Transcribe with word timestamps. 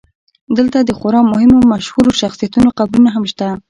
دلته 0.57 0.77
د 0.83 0.91
خورا 0.97 1.21
مهمو 1.31 1.59
مشهورو 1.73 2.17
شخصیتونو 2.21 2.69
قبرونه 2.79 3.09
هم 3.15 3.23
شته. 3.31 3.47